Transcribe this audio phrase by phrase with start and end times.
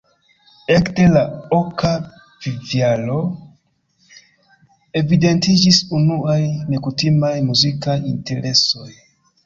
[0.75, 1.21] Ekde la
[1.57, 1.91] oka
[2.45, 3.19] vivjaro
[5.03, 6.41] evidentiĝis unuaj
[6.75, 8.91] nekutimaj muzikaj interesoj.